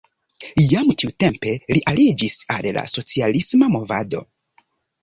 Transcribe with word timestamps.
Jam 0.71 0.89
tiutempe 1.01 1.53
li 1.75 1.83
aliĝis 1.93 2.39
al 2.57 2.69
la 2.79 2.87
socialisma 2.95 3.73
movado. 3.79 4.27